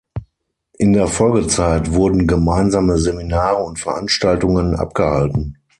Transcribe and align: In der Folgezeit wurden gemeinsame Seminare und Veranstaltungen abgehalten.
In 0.79 0.93
der 0.93 1.05
Folgezeit 1.07 1.93
wurden 1.93 2.25
gemeinsame 2.25 2.97
Seminare 2.97 3.61
und 3.63 3.77
Veranstaltungen 3.77 4.73
abgehalten. 4.75 5.59